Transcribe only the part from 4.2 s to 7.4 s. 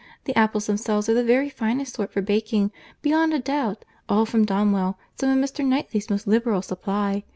from Donwell—some of Mr. Knightley's most liberal supply.